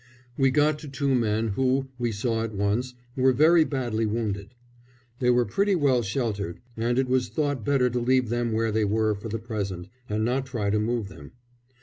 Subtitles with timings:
[0.35, 4.55] We got to two men who, we saw at once, were very badly wounded.
[5.19, 8.83] They were pretty well sheltered, and it was thought better to leave them where they
[8.83, 11.33] were for the present, and not try to move them.